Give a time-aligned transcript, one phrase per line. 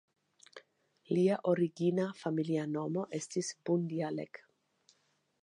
[1.17, 4.43] Lia origina familia nomo estis "Bundialek".